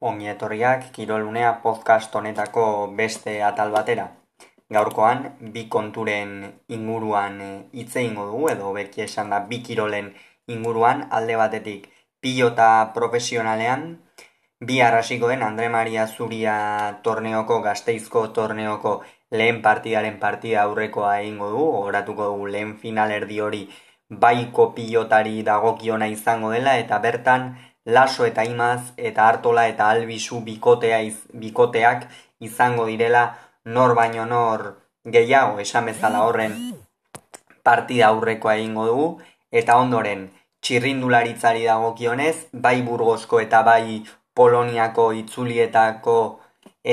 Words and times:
Ongi 0.00 0.28
etorriak 0.30 0.92
Kirolunea 0.94 1.48
podcast 1.62 2.12
honetako 2.14 2.64
beste 2.98 3.32
atal 3.42 3.72
batera. 3.74 4.04
Gaurkoan 4.70 5.24
bi 5.54 5.64
konturen 5.74 6.34
inguruan 6.76 7.40
eh, 7.46 7.56
hitz 7.72 7.96
eingo 8.02 8.26
dugu 8.28 8.44
edo 8.52 8.70
beki 8.76 9.02
esan 9.06 9.32
da 9.34 9.40
bi 9.48 9.58
kirolen 9.68 10.12
inguruan 10.54 11.02
alde 11.10 11.34
batetik 11.40 11.88
pilota 12.20 12.68
profesionalean 12.94 13.82
bi 14.70 14.78
arrasiko 14.88 15.32
den 15.32 15.42
Andre 15.42 15.68
Maria 15.68 16.06
Zuria 16.06 16.54
torneoko 17.02 17.58
gazteizko 17.66 18.28
torneoko 18.38 18.92
lehen 19.32 19.62
partidaren 19.62 20.20
partida 20.20 20.62
aurrekoa 20.62 21.16
egingo 21.24 21.50
du, 21.56 21.64
oratuko 21.88 22.30
dugu 22.30 22.46
lehen 22.54 22.76
finalerdi 22.84 23.40
hori 23.40 23.64
baiko 24.08 24.70
pilotari 24.78 25.42
dagokiona 25.42 26.06
izango 26.06 26.54
dela 26.54 26.78
eta 26.84 27.02
bertan 27.08 27.56
laso 27.96 28.26
eta 28.28 28.44
imaz 28.44 28.92
eta 28.96 29.28
hartola 29.28 29.66
eta 29.68 29.88
albizu 29.90 30.42
bikotea 30.44 31.00
iz, 31.00 31.16
bikoteak 31.32 32.04
izango 32.40 32.84
direla 32.86 33.22
nor 33.64 33.94
baino 33.94 34.26
nor 34.26 34.66
gehiago 35.16 35.58
esan 35.64 35.88
bezala 35.88 36.24
horren 36.26 36.56
partida 37.68 38.08
aurrekoa 38.08 38.56
egingo 38.60 38.84
dugu. 38.90 39.08
Eta 39.60 39.78
ondoren 39.80 40.26
txirrindularitzari 40.64 41.64
dagokionez 41.64 42.36
bai 42.52 42.76
burgozko 42.88 43.40
eta 43.40 43.62
bai 43.70 44.02
poloniako 44.36 45.08
itzulietako 45.22 46.18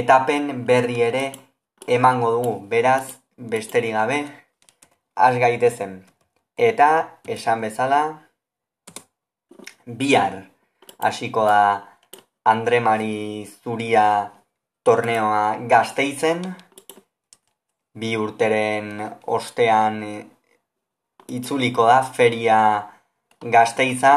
etapen 0.01 0.65
berri 0.71 1.01
ere 1.09 1.25
emango 1.99 2.31
dugu. 2.37 2.55
Beraz 2.71 3.19
besterik 3.37 3.95
gabe 3.99 4.23
az 5.27 5.35
gaitezen. 5.43 6.03
Eta 6.71 6.89
esan 7.27 7.61
bezala 7.67 8.01
bihar 9.85 10.54
hasiko 10.99 11.45
da 11.45 11.61
Andre 12.45 12.79
Mari 12.79 13.47
Zuria 13.63 14.31
torneoa 14.83 15.57
gazteizen, 15.67 16.43
bi 17.95 18.15
urteren 18.17 19.01
ostean 19.25 20.03
itzuliko 21.27 21.87
da 21.89 22.01
feria 22.03 22.59
gazteiza, 23.41 24.13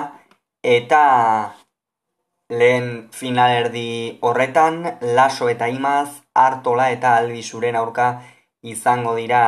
eta 0.62 1.02
lehen 2.50 3.08
finalerdi 3.12 4.18
horretan, 4.20 4.82
laso 5.16 5.48
eta 5.48 5.68
imaz, 5.68 6.20
hartola 6.34 6.90
eta 6.90 7.16
albizuren 7.16 7.76
aurka 7.76 8.10
izango 8.62 9.14
dira 9.16 9.42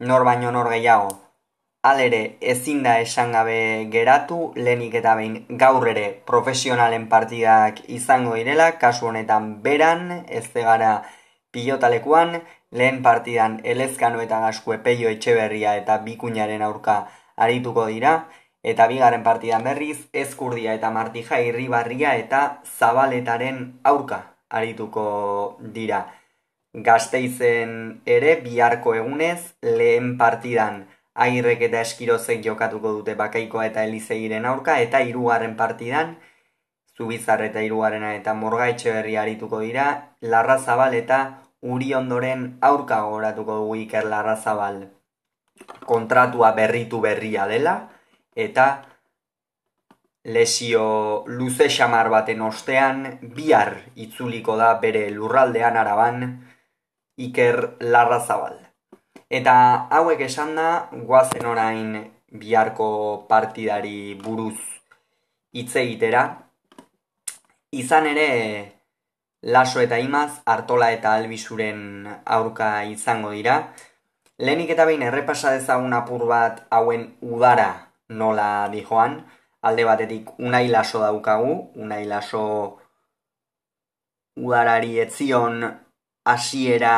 nor 0.00 0.24
baino 0.24 0.50
nor 0.50 0.68
gehiago. 0.72 1.29
Alere, 1.88 2.36
ezin 2.52 2.82
da 2.84 2.98
esan 3.00 3.30
gabe 3.32 3.86
geratu, 3.92 4.38
lehenik 4.54 4.96
eta 4.98 5.14
behin 5.16 5.36
gaur 5.62 5.86
ere 5.92 6.02
profesionalen 6.30 7.06
partidak 7.08 7.80
izango 7.98 8.34
direla, 8.36 8.66
kasu 8.82 9.06
honetan 9.10 9.46
beran, 9.62 10.10
ez 10.28 10.44
gara 10.52 10.90
pilotalekuan, 11.56 12.42
lehen 12.70 13.00
partidan 13.06 13.56
elezkano 13.64 14.20
eta 14.26 14.42
gaskue 14.44 14.76
peio 14.90 15.08
etxeberria 15.08 15.74
eta 15.80 15.96
bikuñaren 16.04 16.60
aurka 16.68 16.98
arituko 17.48 17.86
dira, 17.86 18.14
eta 18.62 18.86
bigarren 18.92 19.24
partidan 19.24 19.64
berriz, 19.64 19.98
ezkurdia 20.12 20.76
eta 20.76 20.90
martija 20.90 21.40
irribarria 21.48 22.14
eta 22.26 22.44
zabaletaren 22.76 23.64
aurka 23.84 24.22
arituko 24.50 25.08
dira. 25.80 26.06
Gazteizen 26.74 28.02
ere 28.04 28.36
biharko 28.44 28.98
egunez, 29.02 29.54
lehen 29.62 30.18
partidan 30.18 30.82
Agirrek 31.14 31.62
eta 31.68 31.80
eskirozek 31.80 32.44
jokatuko 32.44 32.92
dute 32.98 33.14
bakaikoa 33.14 33.66
eta 33.66 33.84
elizegiren 33.84 34.46
aurka, 34.46 34.78
eta 34.80 35.00
hirugarren 35.00 35.56
partidan, 35.56 36.18
Zubizar 36.96 37.40
eta 37.42 37.62
hirugarrena 37.64 38.14
eta 38.14 38.34
Morgaitxe 38.34 38.92
berri 38.92 39.16
arituko 39.16 39.60
dira, 39.60 40.14
Larrazabal 40.20 40.94
eta 40.94 41.20
Uri 41.60 41.92
ondoren 41.94 42.58
aurka 42.60 43.02
goratuko 43.08 43.56
dugu 43.62 43.76
Iker 43.82 44.06
Larrazabal 44.08 44.82
kontratua 45.86 46.52
berritu 46.52 47.00
berria 47.00 47.46
dela, 47.46 47.90
eta 48.34 48.66
lesio 50.24 51.24
luze 51.26 51.68
xamar 51.68 52.10
baten 52.12 52.42
ostean, 52.42 53.18
bihar 53.36 53.76
itzuliko 53.96 54.56
da 54.56 54.74
bere 54.82 55.08
lurraldean 55.10 55.76
araban 55.76 56.24
Iker 57.16 57.76
Larrazabal. 57.80 58.69
Eta 59.30 59.52
hauek 59.94 60.24
esan 60.26 60.56
da, 60.58 60.90
guazen 61.06 61.44
orain 61.46 61.90
biharko 62.42 62.86
partidari 63.28 64.16
buruz 64.18 64.58
hitz 65.54 65.76
egitera. 65.78 66.22
Izan 67.70 68.08
ere, 68.10 68.30
laso 69.54 69.78
eta 69.84 70.00
imaz, 70.02 70.40
artola 70.54 70.88
eta 70.90 71.12
albizuren 71.14 72.08
aurka 72.24 72.70
izango 72.90 73.30
dira. 73.36 73.54
Lehenik 74.42 74.72
eta 74.74 74.88
behin 74.88 75.04
errepasa 75.06 75.52
dezagun 75.54 75.94
apur 75.94 76.24
bat 76.26 76.64
hauen 76.70 77.04
udara 77.20 77.68
nola 78.08 78.66
dijoan. 78.72 79.14
Alde 79.62 79.84
batetik 79.86 80.32
unai 80.40 80.66
laso 80.72 81.04
daukagu, 81.04 81.54
unai 81.78 82.02
laso 82.10 82.42
udarari 84.40 84.98
etzion 84.98 85.62
hasiera 86.26 86.96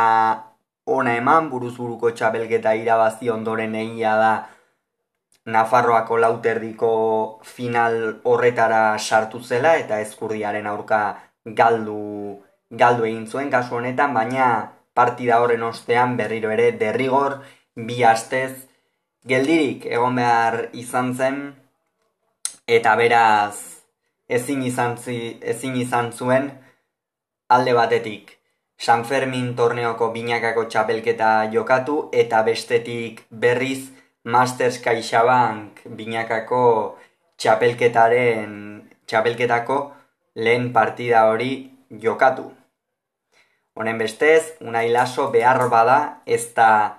ona 0.98 1.16
eman 1.16 1.48
buruz 1.50 1.76
buruko 1.76 2.10
txabelgeta 2.10 2.74
irabazi 2.74 3.30
ondoren 3.30 3.74
egia 3.74 4.16
da 4.16 4.32
Nafarroako 5.44 6.16
lauterdiko 6.22 6.88
final 7.42 7.96
horretara 8.30 8.98
sartu 8.98 9.40
zela 9.42 9.72
eta 9.76 9.98
ezkurdiaren 10.00 10.68
aurka 10.70 11.00
galdu, 11.44 12.38
galdu 12.70 13.08
egin 13.08 13.26
zuen 13.26 13.50
kasu 13.50 13.74
honetan, 13.80 14.14
baina 14.14 14.46
partida 14.94 15.40
horren 15.42 15.64
ostean 15.66 16.16
berriro 16.16 16.52
ere 16.54 16.70
derrigor 16.78 17.40
bi 17.74 18.04
astez 18.04 18.52
geldirik 19.26 19.86
egon 19.86 20.14
behar 20.20 20.68
izan 20.84 21.12
zen 21.14 21.40
eta 22.66 22.94
beraz 22.96 23.82
ezin 24.28 24.62
izan, 24.62 24.96
zi, 24.96 25.38
ezin 25.42 25.74
izan 25.76 26.12
zuen 26.12 26.50
alde 27.48 27.74
batetik 27.74 28.38
San 28.82 29.04
Fermin 29.06 29.52
torneoko 29.54 30.08
binakako 30.10 30.64
txapelketa 30.66 31.26
jokatu 31.52 32.08
eta 32.20 32.40
bestetik 32.42 33.20
berriz 33.30 33.92
Masters 34.34 34.80
CaixaBank 34.82 35.84
binakako 36.00 36.62
txapelketaren 37.38 38.56
txapelketako 39.06 39.76
lehen 40.34 40.72
partida 40.74 41.22
hori 41.30 41.52
jokatu. 42.06 42.48
Honen 43.78 44.02
bestez, 44.02 44.58
unai 44.66 44.88
laso 44.90 45.28
behar 45.30 45.62
bada 45.70 46.00
ez 46.26 46.50
da 46.58 46.98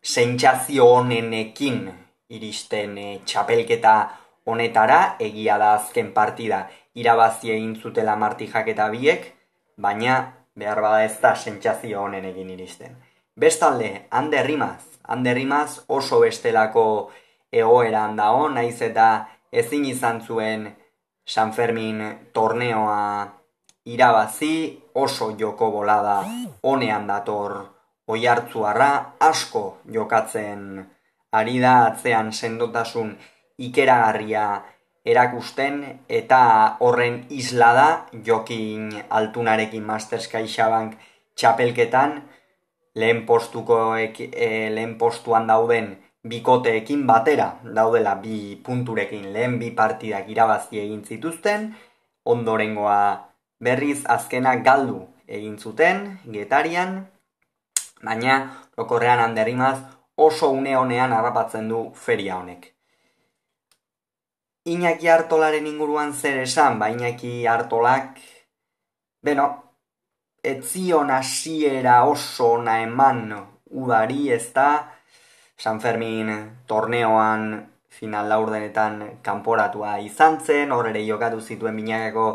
sentsazio 0.00 0.86
honenekin 1.00 1.82
iristen 2.30 2.94
e, 2.94 3.10
txapelketa 3.26 3.98
honetara 4.46 5.02
egia 5.18 5.58
da 5.58 5.74
azken 5.82 6.14
partida 6.14 6.68
irabazi 6.94 7.56
egin 7.58 7.74
zutela 7.74 8.14
martijak 8.14 8.70
eta 8.70 8.86
biek, 8.94 9.32
baina 9.74 10.37
behar 10.58 10.80
bada 10.82 11.04
ez 11.04 11.16
da 11.22 11.34
sentsazio 11.36 12.02
honen 12.02 12.26
egin 12.32 12.50
iristen. 12.50 12.96
Bestalde, 13.38 14.06
hande 14.10 14.42
rimaz, 14.42 14.82
hande 15.06 15.34
rimaz 15.34 15.80
oso 15.86 16.20
bestelako 16.20 16.84
egoeran 17.52 18.16
dago, 18.18 18.48
naiz 18.48 18.80
eta 18.82 19.08
ezin 19.52 19.84
izan 19.88 20.20
zuen 20.20 20.68
San 21.24 21.52
Fermin 21.52 22.02
torneoa 22.32 23.28
irabazi, 23.84 24.54
oso 24.94 25.32
joko 25.38 25.70
bolada 25.70 26.22
honean 26.62 27.06
dator 27.06 27.58
oi 28.08 28.22
asko 28.26 29.64
jokatzen 29.94 30.86
ari 31.32 31.58
da 31.60 31.74
atzean 31.86 32.32
sendotasun 32.32 33.16
ikeragarria 33.58 34.44
erakusten 35.08 35.78
eta 36.08 36.40
horren 36.84 37.22
isla 37.32 37.68
da 37.76 37.86
jokin 38.26 38.90
altunarekin 39.20 39.84
Masters 39.86 40.28
CaixaBank 40.32 40.98
txapelketan. 41.34 42.20
Lehen 42.98 43.24
postuko 43.26 43.78
e, 43.96 44.08
lehen 44.74 44.96
postuan 44.98 45.46
dauden 45.46 45.92
bikoteekin 46.28 47.06
batera 47.06 47.52
daudela 47.74 48.16
bi 48.22 48.56
punturekin. 48.64 49.28
Lehen 49.32 49.58
bi 49.58 49.70
partidak 49.70 50.28
irabazi 50.28 50.82
egin 50.84 51.04
zituzten. 51.04 51.70
Ondorengoa 52.24 53.02
berriz 53.64 54.02
azkena 54.16 54.56
galdu 54.56 55.04
egin 55.28 55.58
zuten 55.58 56.18
getarian. 56.32 56.98
Baina 58.02 58.40
lokorrean 58.76 59.20
handerimaz 59.20 59.78
oso 60.16 60.50
une 60.50 60.74
honean 60.76 61.14
harrapatzen 61.14 61.70
du 61.70 61.86
feria 61.94 62.36
honek 62.42 62.74
Iñaki 64.68 65.08
hartolaren 65.08 65.66
inguruan 65.66 66.12
zer 66.12 66.38
esan, 66.44 66.78
ba 66.78 66.90
Iñaki 66.90 67.46
hartolak, 67.46 68.18
beno, 69.24 69.46
etzion 70.42 71.10
hasiera 71.10 72.04
oso 72.04 72.58
na 72.62 72.82
eman 72.82 73.32
udari 73.70 74.30
ez 74.32 74.52
da, 74.52 74.92
San 75.56 75.80
Fermin 75.80 76.28
torneoan 76.66 77.66
final 77.88 78.28
laurdenetan 78.28 79.20
kanporatua 79.22 79.98
izan 80.04 80.38
zen, 80.40 80.72
hor 80.72 80.86
ere 80.92 81.02
jokatu 81.06 81.40
zituen 81.40 81.76
binakako 81.80 82.26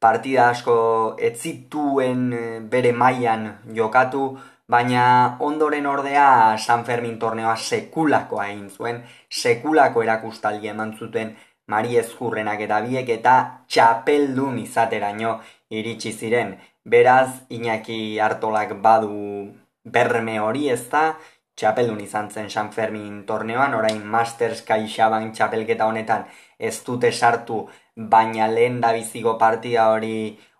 partida 0.00 0.48
asko 0.52 0.76
ez 1.18 1.34
zituen 1.40 2.32
eh, 2.32 2.60
bere 2.60 2.92
mailan 2.92 3.50
jokatu, 3.76 4.24
baina 4.68 5.36
ondoren 5.40 5.86
ordea 5.86 6.56
San 6.58 6.84
Fermin 6.84 7.18
torneoa 7.18 7.56
sekulakoa 7.56 8.46
egin 8.52 8.70
zuen, 8.70 9.02
sekulako 9.28 10.06
erakustaldi 10.06 10.72
eman 10.72 10.94
zuten 10.98 11.34
Mari 11.66 11.96
Ezkurrenak 11.96 12.60
eta 12.60 12.80
biek 12.84 13.08
eta 13.08 13.34
txapeldun 13.68 14.58
izateraino 14.62 15.38
iritsi 15.70 16.12
ziren. 16.12 16.56
Beraz, 16.84 17.46
Iñaki 17.48 18.18
Artolak 18.20 18.74
badu 18.84 19.54
berme 19.84 20.38
hori 20.40 20.68
ez 20.68 20.82
da, 20.92 21.04
txapeldun 21.56 22.00
izan 22.04 22.30
zen 22.30 22.50
San 22.50 22.70
Fermin 22.72 23.22
torneoan, 23.28 23.74
orain 23.74 24.02
Masters 24.16 24.60
Kaixaban 24.68 25.30
txapelketa 25.32 25.86
honetan 25.86 26.26
ez 26.58 26.76
dute 26.86 27.12
sartu, 27.12 27.64
baina 27.96 28.48
lehen 28.48 28.80
da 28.80 28.92
bizigo 28.92 29.38
partida 29.38 29.88
hori 29.92 30.16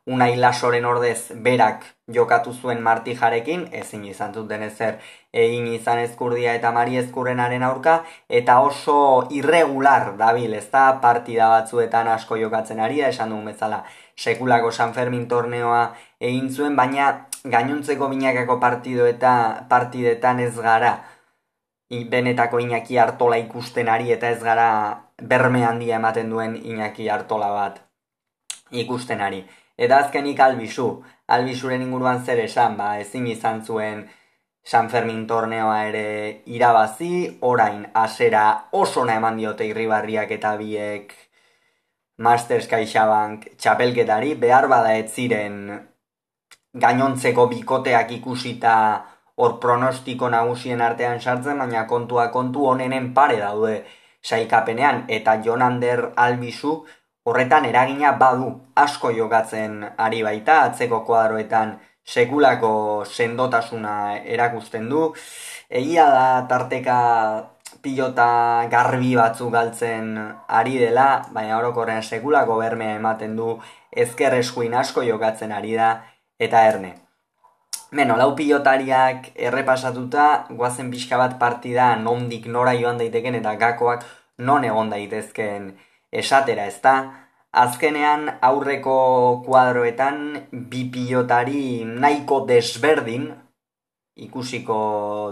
unai 0.07 0.35
lasoren 0.37 0.85
ordez 0.85 1.33
berak 1.47 1.85
jokatu 2.17 2.53
zuen 2.53 2.83
martijarekin, 2.83 3.69
ezin 3.73 4.05
izan 4.05 4.35
zuten 4.35 4.63
ezer 4.63 4.99
egin 5.43 5.67
izan 5.75 5.99
ezkurdia 5.99 6.55
eta 6.55 6.71
mari 6.73 6.99
ezkurrenaren 7.01 7.63
aurka, 7.67 7.95
eta 8.41 8.61
oso 8.63 8.97
irregular 9.35 10.13
dabil, 10.21 10.55
ez 10.55 10.69
da 10.71 10.85
partida 11.03 11.49
batzuetan 11.51 12.09
asko 12.13 12.39
jokatzen 12.39 12.81
ari 12.81 13.01
da, 13.03 13.09
esan 13.11 13.35
dugun 13.35 13.51
bezala, 13.51 13.83
sekulako 14.17 14.71
San 14.71 14.95
Fermin 14.95 15.27
torneoa 15.29 15.83
egin 16.21 16.51
zuen, 16.51 16.77
baina 16.77 17.09
gainontzeko 17.45 18.09
binakako 18.13 18.61
partido 18.61 19.07
eta 19.11 19.33
partidetan 19.69 20.41
ez 20.41 20.55
gara. 20.57 20.95
Benetako 22.11 22.59
Iñaki 22.59 22.97
Artola 22.99 23.37
ikusten 23.39 23.89
ari 23.93 24.11
eta 24.11 24.31
ez 24.31 24.41
gara 24.43 24.69
berme 25.23 25.61
handia 25.67 25.99
ematen 26.01 26.31
duen 26.33 26.57
Iñaki 26.57 27.09
Artola 27.09 27.51
bat 27.53 27.83
ikusten 28.71 29.21
ari. 29.21 29.45
Eta 29.77 29.99
azkenik 29.99 30.41
albizu, 30.41 30.89
albizuren 31.27 31.83
inguruan 31.83 32.25
zer 32.25 32.41
esan, 32.41 32.77
ba, 32.79 32.99
ezin 33.03 33.27
izan 33.27 33.63
zuen 33.65 34.05
San 34.65 34.89
Fermin 34.89 35.27
torneoa 35.27 35.81
ere 35.87 36.43
irabazi, 36.47 37.39
orain 37.43 37.85
asera 37.93 38.45
oso 38.73 39.05
na 39.05 39.19
eman 39.21 39.37
diote 39.37 39.67
irribarriak 39.69 40.31
eta 40.39 40.55
biek 40.57 41.13
Masters 42.25 42.69
CaixaBank 42.71 43.45
txapelketari, 43.59 44.35
behar 44.41 44.69
bada 44.73 44.95
ez 44.97 45.11
ziren 45.13 45.59
gainontzeko 46.85 47.47
bikoteak 47.53 48.17
ikusita 48.17 48.75
hor 49.37 49.59
pronostiko 49.61 50.31
nagusien 50.31 50.81
artean 50.81 51.21
sartzen, 51.21 51.59
baina 51.59 51.87
kontua 51.87 52.29
kontu 52.33 52.67
honenen 52.71 53.13
pare 53.15 53.41
daude 53.43 53.83
saikapenean, 54.23 55.05
eta 55.09 55.41
Jonander 55.45 56.07
Albizu 56.17 56.79
horretan 57.25 57.67
eragina 57.69 58.13
badu 58.21 58.53
asko 58.75 59.11
jokatzen 59.13 59.83
ari 59.99 60.23
baita, 60.23 60.63
atzeko 60.71 61.05
kuadroetan 61.05 61.77
sekulako 62.05 63.05
sendotasuna 63.05 64.19
erakusten 64.25 64.89
du, 64.89 65.09
egia 65.71 66.07
da 66.13 66.27
tarteka 66.49 66.99
pilota 67.83 68.67
garbi 68.71 69.15
batzu 69.17 69.51
galtzen 69.51 70.17
ari 70.49 70.79
dela, 70.79 71.25
baina 71.33 71.59
orokorrean 71.59 72.03
sekulako 72.03 72.59
bermea 72.61 72.99
ematen 73.01 73.37
du 73.37 73.57
ezker 74.05 74.37
eskuin 74.39 74.75
asko 74.75 75.03
jokatzen 75.03 75.53
ari 75.53 75.75
da, 75.79 75.95
eta 76.39 76.67
erne. 76.69 76.95
Beno, 77.95 78.17
lau 78.19 78.33
pilotariak 78.35 79.29
errepasatuta, 79.49 80.47
guazen 80.51 80.91
pixka 80.91 81.19
bat 81.21 81.37
partida 81.39 81.95
nondik 81.97 82.47
nora 82.51 82.73
joan 82.75 82.99
daiteken 82.99 83.39
eta 83.39 83.55
gakoak 83.61 84.03
non 84.39 84.65
egon 84.67 84.91
daitezken 84.91 85.69
esatera, 86.11 86.67
ezta? 86.67 86.95
Azkenean 87.55 88.27
aurreko 88.43 89.43
kuadroetan 89.47 90.49
bi 90.51 90.89
pilotari 90.91 91.85
nahiko 91.87 92.41
desberdin 92.49 93.29
ikusiko 94.17 94.79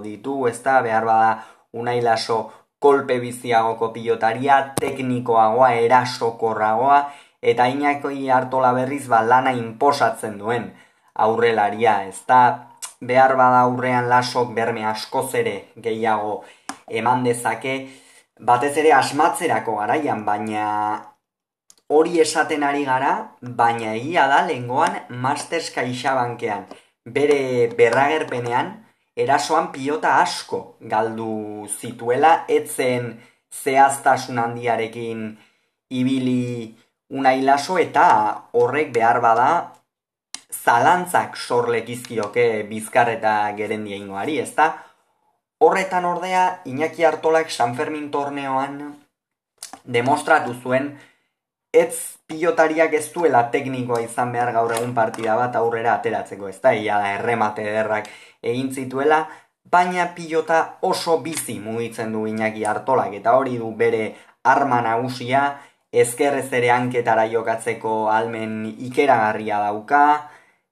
ditu, 0.05 0.47
ezta? 0.47 0.79
Behar 0.87 1.05
bada 1.09 1.33
unai 1.75 1.99
laso 2.03 2.39
kolpe 2.79 3.19
biziagoko 3.19 3.91
pilotaria, 3.95 4.61
teknikoagoa, 4.79 5.73
erasokorragoa, 5.83 7.03
eta 7.43 7.67
inako 7.67 8.15
hartola 8.31 8.73
berriz 8.73 9.09
ba 9.09 9.23
lana 9.23 9.53
inposatzen 9.53 10.39
duen 10.39 10.73
aurrelaria, 11.15 12.05
ez 12.07 12.23
da 12.27 12.71
behar 13.01 13.37
bada 13.37 13.67
aurrean 13.67 14.09
lasok 14.09 14.55
berme 14.55 14.85
askoz 14.87 15.35
ere 15.35 15.73
gehiago 15.77 16.45
eman 16.89 17.25
dezake, 17.25 17.89
batez 18.39 18.77
ere 18.79 18.93
asmatzerako 18.93 19.77
garaian, 19.83 20.25
baina 20.25 21.12
hori 21.93 22.21
esaten 22.23 22.63
ari 22.65 22.85
gara, 22.89 23.13
baina 23.41 23.93
egia 23.97 24.27
da 24.31 24.43
lehengoan 24.47 24.97
Masters 25.25 25.71
Kaixabankean 25.75 26.65
bere 27.05 27.69
berragerpenean 27.77 28.73
erasoan 29.17 29.69
pilota 29.75 30.15
asko 30.23 30.61
galdu 30.93 31.67
zituela, 31.69 32.45
etzen 32.49 33.13
zehaztasun 33.53 34.39
handiarekin 34.41 35.27
ibili 35.91 36.73
unai 37.13 37.43
laso 37.45 37.77
eta 37.79 38.07
horrek 38.57 38.93
behar 38.95 39.21
bada 39.21 39.49
zalantzak 40.53 41.37
sorlekizkioke 41.37 42.47
bizkar 42.71 43.11
eta 43.13 43.35
gerendia 43.59 43.99
ingoari, 44.01 44.39
ez 44.41 44.55
da? 44.57 44.73
Horretan 45.63 46.05
ordea, 46.05 46.63
Iñaki 46.67 47.05
Artolak 47.05 47.51
San 47.51 47.77
Fermin 47.77 48.11
torneoan 48.11 48.81
demostratu 49.85 50.55
zuen 50.63 50.93
ez 51.73 52.19
pilotariak 52.29 52.93
ez 52.95 53.07
duela 53.15 53.43
teknikoa 53.51 54.03
izan 54.05 54.33
behar 54.33 54.53
gaur 54.53 54.73
egun 54.77 54.93
partida 54.95 55.37
bat 55.37 55.57
aurrera 55.57 55.95
ateratzeko, 55.95 56.49
ez 56.49 56.61
da? 56.61 56.73
Ia 56.73 56.99
da, 57.01 57.15
erremate 57.19 57.65
derrak 57.65 58.11
egin 58.43 58.71
zituela, 58.73 59.23
baina 59.73 60.07
pilota 60.17 60.61
oso 60.83 61.19
bizi 61.25 61.59
mugitzen 61.61 62.13
du 62.13 62.27
Iñaki 62.27 62.65
Artolak, 62.69 63.15
eta 63.15 63.37
hori 63.39 63.57
du 63.59 63.71
bere 63.77 64.15
arma 64.45 64.81
nagusia, 64.85 65.45
ezkerrez 65.93 66.49
ere 66.53 66.71
hanketara 66.73 67.27
jokatzeko 67.33 68.09
almen 68.11 68.65
ikeragarria 68.89 69.61
dauka, 69.69 70.03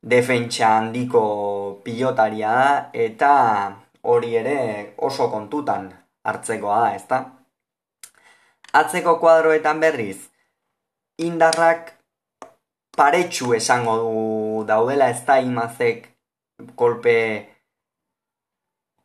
defentsa 0.02 0.76
handiko 0.78 1.22
pilotaria 1.84 2.52
da, 2.56 2.90
eta 2.92 3.32
hori 4.02 4.36
ere 4.36 4.58
oso 4.96 5.28
kontutan 5.32 5.90
hartzekoa 6.24 6.80
da, 6.84 6.94
ezta? 6.96 7.20
Atzeko 8.80 9.16
kuadroetan 9.20 9.80
berriz, 9.80 10.30
indarrak 11.20 11.94
paretsu 12.96 13.54
esango 13.54 13.96
du 14.02 14.64
daudela 14.68 15.10
ez 15.10 15.20
da 15.26 15.38
imazek 15.40 16.08
kolpe, 16.76 17.16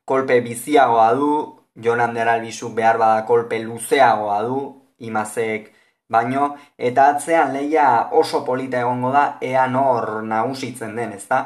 kolpe 0.05 0.39
biziagoa 0.41 1.13
du, 1.19 1.31
Jonan 1.75 2.13
Deralbizuk 2.15 2.73
behar 2.75 2.97
bada 2.97 3.25
kolpe 3.27 3.59
luzeagoa 3.59 4.41
du, 4.47 4.59
imazek 4.99 5.71
baino 6.09 6.53
eta 6.77 7.09
atzean 7.13 7.51
leia 7.53 7.87
oso 8.11 8.43
polita 8.45 8.79
egongo 8.79 9.11
da 9.11 9.25
ea 9.41 9.67
nor 9.67 10.21
nagusitzen 10.23 10.95
den, 10.95 11.15
ezta? 11.19 11.45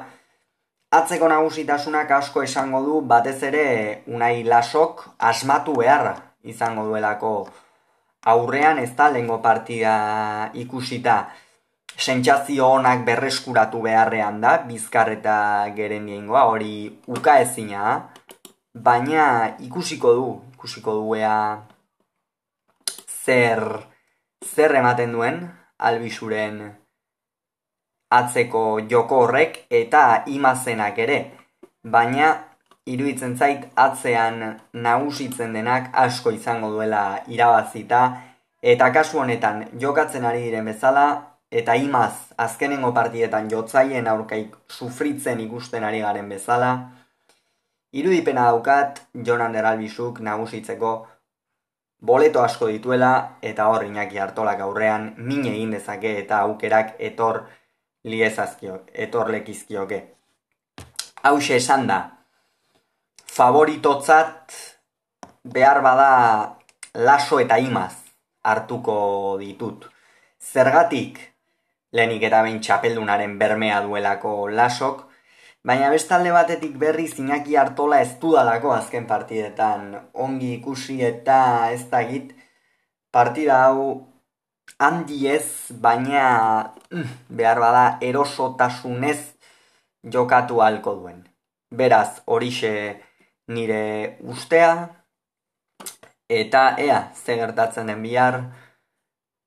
Atzeko 0.91 1.27
nagusitasunak 1.29 2.11
asko 2.17 2.43
esango 2.43 2.81
du 2.85 3.01
batez 3.05 3.41
ere 3.45 3.65
unai 4.07 4.43
lasok 4.43 5.03
asmatu 5.31 5.75
beharra 5.81 6.15
izango 6.43 6.87
duelako 6.89 7.33
aurrean 8.25 8.79
ez 8.79 8.91
da 8.95 9.09
lengo 9.09 9.39
partida 9.41 10.51
ikusita 10.53 11.29
sentsazio 11.97 12.67
onak 12.79 13.05
berreskuratu 13.05 13.81
beharrean 13.81 14.41
da 14.41 14.57
bizkar 14.67 15.11
eta 15.11 15.37
geren 15.75 16.09
hori 16.29 16.99
uka 17.07 17.39
ezina 17.39 18.11
baina 18.73 19.55
ikusiko 19.59 20.13
du 20.13 20.27
ikusiko 20.53 20.93
duea 20.93 21.63
zer 23.25 23.63
zer 24.55 24.75
ematen 24.75 25.11
duen 25.11 25.41
albizuren 25.77 26.79
atzeko 28.09 28.81
joko 28.89 29.23
horrek 29.23 29.65
eta 29.69 30.23
imazenak 30.27 30.97
ere. 31.05 31.19
Baina 31.83 32.29
iruditzen 32.85 33.37
zait 33.37 33.65
atzean 33.75 34.59
nagusitzen 34.73 35.53
denak 35.53 35.89
asko 35.93 36.31
izango 36.31 36.71
duela 36.71 37.19
irabazita 37.27 38.01
eta 38.61 38.91
kasu 38.93 39.19
honetan 39.19 39.65
jokatzen 39.81 40.25
ari 40.25 40.43
diren 40.43 40.65
bezala 40.65 41.05
eta 41.51 41.75
imaz 41.75 42.13
azkenengo 42.37 42.93
partietan 42.93 43.49
jotzaien 43.49 44.07
aurkaik 44.07 44.55
sufritzen 44.69 45.39
ikusten 45.39 45.83
ari 45.83 45.99
garen 45.99 46.29
bezala 46.29 46.73
irudipena 47.91 48.49
daukat 48.51 49.01
Jonan 49.13 49.53
Deralbizuk 49.53 50.19
nagusitzeko 50.19 50.91
boleto 52.01 52.43
asko 52.43 52.67
dituela 52.67 53.37
eta 53.41 53.67
hor 53.67 53.83
inaki 53.85 54.19
hartolak 54.19 54.61
aurrean 54.65 55.13
min 55.17 55.45
egin 55.45 55.71
dezake 55.75 56.17
eta 56.19 56.39
aukerak 56.45 56.95
etor 56.99 57.43
liezazkio, 58.03 58.83
etor 58.93 59.29
lekizkioke. 59.31 59.99
Hau 61.23 61.37
esan 61.37 61.87
da, 61.87 61.99
favoritotzat 63.29 64.53
behar 65.43 65.81
bada 65.85 66.11
laso 66.93 67.39
eta 67.39 67.57
imaz 67.61 67.93
hartuko 68.43 69.37
ditut. 69.39 69.85
Zergatik, 70.39 71.19
lehenik 71.91 72.25
eta 72.29 72.41
behin 72.45 72.59
txapeldunaren 72.63 73.37
bermea 73.39 73.81
duelako 73.85 74.49
lasok, 74.49 75.05
baina 75.63 75.89
bestalde 75.93 76.31
batetik 76.31 76.77
berri 76.81 77.07
zinaki 77.07 77.57
hartola 77.59 77.99
ez 78.01 78.13
dudalako 78.21 78.71
azken 78.73 79.07
partidetan 79.07 79.91
ongi 80.13 80.53
ikusi 80.57 81.01
eta 81.05 81.39
ez 81.73 81.83
dagit 81.91 82.31
partida 83.11 83.65
hau 83.65 84.05
handi 84.79 85.27
ez, 85.27 85.71
baina 85.71 86.73
mm, 86.91 87.11
behar 87.29 87.59
bada 87.59 87.85
erosotasunez 88.01 89.19
jokatu 90.03 90.61
halko 90.63 90.95
duen. 91.01 91.23
Beraz, 91.69 92.21
horixe 92.25 92.71
nire 93.49 94.17
ustea, 94.21 94.71
eta 96.29 96.75
ea, 96.77 96.99
ze 97.15 97.35
gertatzen 97.35 97.89
den 97.89 98.03
bihar, 98.05 98.43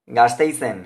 gazteizen, 0.06 0.82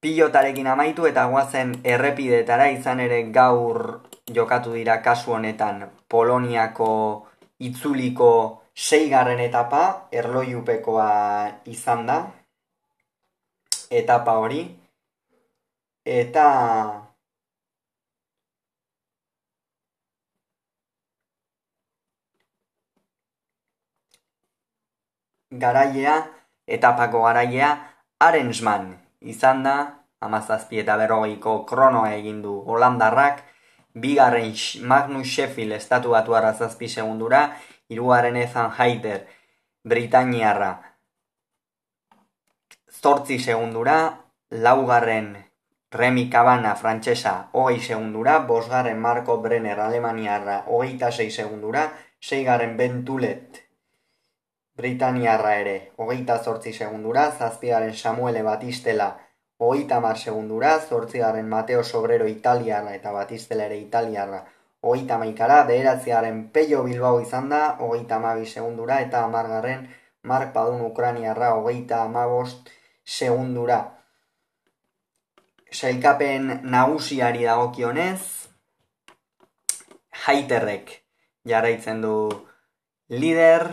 pilotarekin 0.00 0.66
amaitu 0.66 1.06
eta 1.06 1.26
guazen 1.28 1.74
errepidetara 1.84 2.70
izan 2.72 3.00
ere 3.04 3.22
gaur 3.36 4.00
jokatu 4.32 4.72
dira 4.72 5.00
kasu 5.04 5.34
honetan 5.36 5.90
Poloniako 6.08 6.92
itzuliko 7.60 8.30
seigarren 8.74 9.40
etapa, 9.44 10.08
erloiupekoa 10.10 11.10
izan 11.68 12.06
da, 12.08 12.18
etapa 13.90 14.38
hori, 14.40 14.62
eta 16.06 16.46
garaia, 25.50 26.30
etapako 26.66 27.22
garaia, 27.24 27.70
Arensman 28.20 28.92
izan 29.20 29.62
da, 29.64 29.76
amazazpi 30.20 30.80
eta 30.82 30.96
berrogeiko 31.00 31.64
kronoa 31.66 32.12
egin 32.14 32.42
du 32.42 32.60
Holandarrak, 32.66 33.42
bigarren 33.94 34.52
Magnus 34.82 35.26
Sheffield 35.26 35.72
estatu 35.72 36.10
batu 36.10 36.36
arrazazpi 36.36 36.88
segundura, 36.88 37.56
iruaren 37.88 38.36
Ethan 38.36 38.70
Haider 38.78 39.26
Britaniarra 39.84 40.90
zortzi 43.00 43.38
segundura, 43.38 44.26
laugarren 44.50 45.36
Remi 45.90 46.28
Cabana 46.30 46.74
frantsesa 46.76 47.48
hogei 47.52 47.80
segundura, 47.80 48.38
bosgarren 48.40 49.00
Marco 49.00 49.38
Brenner 49.40 49.80
Alemaniarra 49.80 50.64
hogeita 50.66 51.10
sei 51.10 51.30
segundura, 51.30 51.88
seigarren 52.20 52.76
Bentulet 52.76 53.69
Britaniarra 54.80 55.56
ere, 55.60 55.74
hogeita 55.96 56.38
zortzi 56.38 56.72
segundura, 56.72 57.26
zazpigaren 57.30 57.92
Samuele 57.94 58.42
Batistela, 58.42 59.10
hogeita 59.60 60.00
mar 60.00 60.16
segundura, 60.16 60.78
zortzigaren 60.80 61.48
Mateo 61.48 61.82
Sobrero 61.84 62.26
Italiarra 62.28 62.94
eta 62.96 63.12
Batistela 63.12 63.66
ere 63.68 63.76
Italiarra, 63.76 64.40
hogeita 64.80 65.18
maikara, 65.20 65.62
beheratziaren 65.68 66.46
Peio 66.54 66.82
Bilbao 66.86 67.20
izan 67.20 67.50
da, 67.52 67.76
hogeita 67.78 68.16
amabi 68.16 68.46
segundura, 68.46 69.02
eta 69.04 69.24
amargarren 69.24 69.88
Mark 70.22 70.54
Padun 70.54 70.80
Ukraniarra, 70.86 71.52
hogeita 71.58 72.02
amabost 72.06 72.72
segundura. 73.04 73.82
Sailkapen 75.70 76.62
nagusiari 76.64 77.44
dagokionez, 77.44 78.48
haiterrek 80.24 80.96
jarraitzen 81.52 82.00
du 82.00 82.16
lider, 83.08 83.68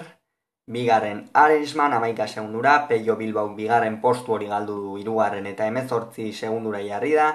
Bigarren 0.75 1.29
Aresman 1.33 1.93
amaika 1.93 2.27
segundura, 2.27 2.88
Peio 2.88 3.15
Bilbao 3.15 3.53
bigarren 3.55 4.01
postu 4.01 4.33
hori 4.36 4.47
galdu 4.47 4.75
du 4.81 4.97
irugarren 5.01 5.45
eta 5.47 5.67
emezortzi 5.71 6.33
segundura 6.33 6.81
jarri 6.83 7.13
da, 7.15 7.27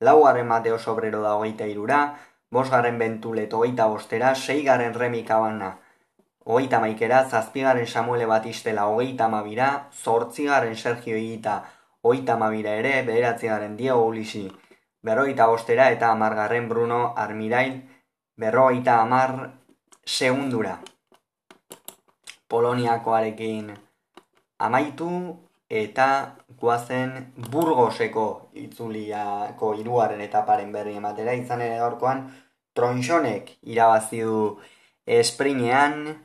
laugarren 0.00 0.46
Mateo 0.46 0.78
Sobrero 0.78 1.22
da 1.22 1.34
hogeita 1.34 1.66
irura, 1.66 1.98
bosgarren 2.50 2.98
Bentulet 2.98 3.52
hogeita 3.52 3.88
bostera, 3.90 4.34
seigarren 4.34 4.94
Remi 4.94 5.24
Kabana 5.24 5.72
hogeita 6.46 6.78
maikera, 6.78 7.24
zazpigarren 7.28 7.86
Samuele 7.86 8.26
Batistela 8.26 8.86
hogeita 8.86 9.26
mabira, 9.28 9.88
zortzigarren 9.92 10.76
Sergio 10.76 11.16
Igita 11.18 11.64
hogeita 12.02 12.36
mabira 12.38 12.76
ere, 12.78 13.02
bederatzigarren 13.02 13.76
Diego 13.76 14.06
Ulisi 14.06 14.46
berroita 15.06 15.46
bostera 15.46 15.90
eta 15.94 16.12
amargarren 16.14 16.68
Bruno 16.68 17.14
Armirail 17.16 17.80
berroita 18.36 19.00
amar 19.00 19.32
segundura. 20.04 20.78
Poloniakoarekin 22.48 23.72
amaitu 24.58 25.10
eta 25.70 26.08
guazen 26.60 27.32
burgoseko 27.50 28.26
itzuliako 28.54 29.72
iruaren 29.80 30.20
etaparen 30.20 30.70
berri 30.72 30.94
ematera. 31.00 31.34
Izan 31.34 31.60
ere 31.60 31.78
gaurkoan 31.80 32.22
tronxonek 32.74 33.56
irabazi 33.62 34.22
du 34.22 34.58
esprinean. 35.06 36.22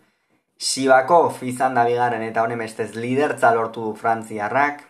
Sibakov 0.62 1.42
izan 1.42 1.74
da 1.74 1.88
bigarren 1.88 2.22
eta 2.22 2.44
honen 2.46 2.60
bestez 2.62 2.92
lidertza 2.96 3.50
lortu 3.56 3.88
du 3.88 3.96
Frantziarrak. 3.98 4.84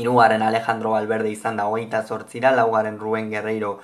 Irugarren 0.00 0.42
Alejandro 0.42 0.94
Valverde 0.96 1.30
izan 1.30 1.60
da 1.60 1.68
hogeita 1.68 2.00
zortzira, 2.02 2.50
laugarren 2.56 2.96
Rubén 2.98 3.28
Guerreiro 3.30 3.76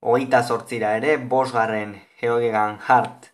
hogeita 0.00 0.42
zortzira 0.42 0.96
ere, 0.96 1.16
bosgarren 1.16 1.94
Geogegan 2.20 2.80
Hart 2.88 3.33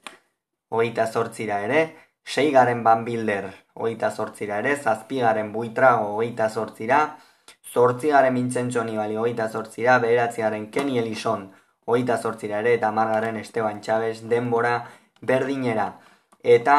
hogeita 0.70 1.06
zortzira 1.06 1.60
ere, 1.66 1.80
seigaren 2.24 2.84
Van 2.86 3.04
Bilder 3.04 3.50
hogeita 3.74 4.10
zortzira 4.10 4.60
ere, 4.62 4.76
zazpigaren 4.76 5.52
Buitra 5.52 5.96
hogeita 6.04 6.48
zortzira, 6.48 7.00
zortzigaren 7.72 8.34
Mintzentxo 8.34 8.84
Nibali 8.84 9.16
hogeita 9.16 9.48
zortzira, 9.48 9.98
beheratziaren 9.98 10.70
Kenny 10.70 10.98
Elison 11.02 11.50
hogeita 11.86 12.18
zortzira 12.18 12.60
ere, 12.62 12.74
eta 12.78 12.90
margaren 12.94 13.36
Esteban 13.40 13.80
Chávez 13.82 14.20
denbora 14.30 14.74
berdinera. 15.20 15.92
Eta 16.42 16.76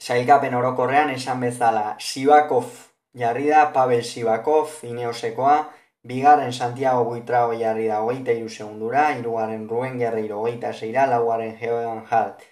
sailkapen 0.00 0.54
orokorrean 0.54 1.10
esan 1.14 1.40
bezala 1.44 1.96
Sibakov 2.00 2.70
jarri 3.16 3.48
da, 3.50 3.68
Pavel 3.72 4.02
Sibakov, 4.04 4.80
Ineosekoa, 4.88 5.58
Bigarren 6.02 6.52
Santiago 6.52 7.04
Buitrago 7.04 7.52
jarri 7.60 7.86
da 7.88 8.00
hogeita 8.02 8.32
iru 8.32 8.48
segundura, 8.48 9.10
irugarren 9.18 9.68
Ruen 9.68 9.98
Guerreiro 9.98 10.40
hogeita 10.40 10.72
zeira, 10.72 11.06
laugarren 11.06 11.58
Geoegan 11.58 12.06
Hart 12.08 12.46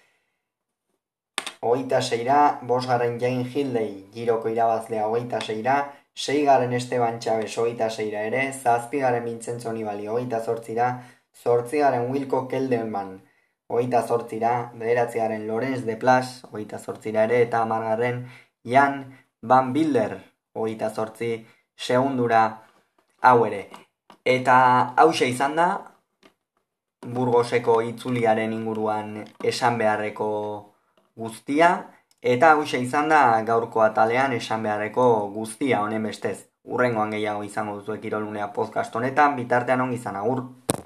hogeita 1.61 2.01
zeira, 2.01 2.59
bosgarren 2.63 3.17
Jane 3.19 3.43
Hildei 3.43 4.05
giroko 4.13 4.49
irabazlea 4.49 5.07
hogeita 5.07 5.41
zeira, 5.41 5.79
seigarren 6.15 6.73
Esteban 6.73 7.19
Txabez 7.19 7.57
hogeita 7.57 7.89
zeira 7.89 8.21
ere, 8.29 8.45
zazpigaren 8.53 9.25
Vincenzo 9.25 9.73
Nibali 9.73 10.07
hogeita 10.07 10.39
zortzira, 10.39 10.91
zortzigaren 11.43 12.07
Wilko 12.11 12.45
Keldenman 12.47 13.17
hogeita 13.67 14.05
zortzira, 14.07 14.53
bederatziaren 14.75 15.47
Lorenz 15.47 15.83
de 15.85 15.97
Plas 15.97 16.45
hogeita 16.51 16.79
zortzira 16.79 17.25
ere, 17.27 17.41
eta 17.49 17.65
amargarren 17.65 18.27
Jan 18.63 19.03
Van 19.41 19.73
Bilder 19.73 20.19
hogeita 20.53 20.89
zortzi 20.89 21.33
segundura 21.75 22.68
hau 23.21 23.45
ere. 23.45 23.69
Eta 24.25 24.55
hause 24.97 25.27
izan 25.29 25.55
da, 25.55 25.67
burgoseko 27.05 27.79
itzuliaren 27.87 28.53
inguruan 28.53 29.23
esan 29.43 29.77
beharreko 29.79 30.29
guztia, 31.15 31.71
eta 32.21 32.51
hause 32.53 32.79
izan 32.83 33.09
da 33.09 33.41
gaurko 33.47 33.81
atalean 33.81 34.33
esan 34.33 34.63
beharreko 34.63 35.05
guztia 35.35 35.81
honen 35.81 36.03
bestez. 36.03 36.37
Urrengoan 36.69 37.15
gehiago 37.15 37.43
izango 37.43 37.77
duzuek 37.79 38.03
irolunea 38.05 38.51
podcast 38.53 38.95
honetan, 38.95 39.35
bitartean 39.35 39.81
ongi 39.81 39.97
izan 39.97 40.19
agur. 40.19 40.43